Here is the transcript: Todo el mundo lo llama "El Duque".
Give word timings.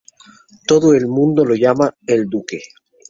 Todo 0.65 0.95
el 0.95 1.07
mundo 1.07 1.45
lo 1.45 1.53
llama 1.53 1.95
"El 2.07 2.25
Duque". 2.25 2.63